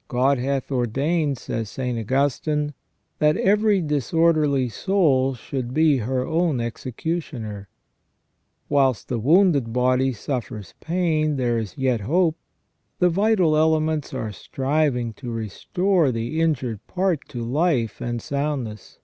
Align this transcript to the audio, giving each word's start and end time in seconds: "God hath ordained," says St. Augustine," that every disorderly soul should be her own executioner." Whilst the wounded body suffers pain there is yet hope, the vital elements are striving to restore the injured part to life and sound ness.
"God 0.08 0.38
hath 0.38 0.72
ordained," 0.72 1.36
says 1.36 1.68
St. 1.68 1.98
Augustine," 1.98 2.72
that 3.18 3.36
every 3.36 3.82
disorderly 3.82 4.70
soul 4.70 5.34
should 5.34 5.74
be 5.74 5.98
her 5.98 6.26
own 6.26 6.58
executioner." 6.58 7.68
Whilst 8.70 9.06
the 9.08 9.18
wounded 9.18 9.74
body 9.74 10.14
suffers 10.14 10.72
pain 10.80 11.36
there 11.36 11.58
is 11.58 11.76
yet 11.76 12.00
hope, 12.00 12.38
the 12.98 13.10
vital 13.10 13.58
elements 13.58 14.14
are 14.14 14.32
striving 14.32 15.12
to 15.20 15.30
restore 15.30 16.10
the 16.10 16.40
injured 16.40 16.80
part 16.86 17.28
to 17.28 17.42
life 17.42 18.00
and 18.00 18.22
sound 18.22 18.64
ness. 18.64 18.98